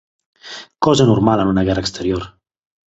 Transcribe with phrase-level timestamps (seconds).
[0.87, 2.29] Cosa normal en una guerra exterior